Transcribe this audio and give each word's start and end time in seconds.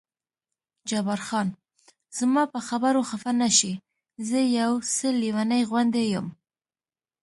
جبار 0.89 1.19
خان: 1.27 1.47
زما 2.17 2.43
په 2.53 2.59
خبرو 2.67 3.01
خفه 3.09 3.31
نه 3.41 3.49
شې، 3.57 3.73
زه 4.27 4.39
یو 4.59 4.71
څه 4.95 5.07
لېونی 5.21 5.61
غوندې 5.69 6.03
یم. 6.13 6.27